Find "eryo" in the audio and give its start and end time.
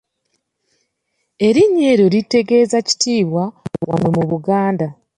1.93-2.07